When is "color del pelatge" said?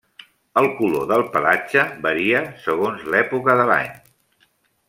0.77-1.85